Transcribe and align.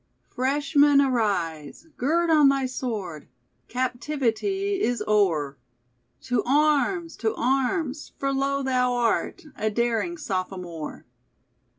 "Freshman, 0.29 0.99
arise! 0.99 1.85
Gird 1.95 2.31
on 2.31 2.49
thy 2.49 2.65
sword! 2.65 3.27
Captivity 3.67 4.81
is 4.81 5.03
o'er. 5.07 5.57
To 6.21 6.41
arms! 6.47 7.15
To 7.17 7.35
arms! 7.35 8.11
For, 8.17 8.33
lo! 8.33 8.63
thou 8.63 8.93
art 8.93 9.43
A 9.55 9.69
daring 9.69 10.17
sophomore!" 10.17 11.05